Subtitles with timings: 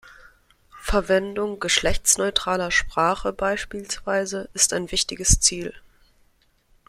[0.81, 5.75] Verwendung geschlechtsneutraler Sprache beispielsweise ist ein wichtiges Ziel.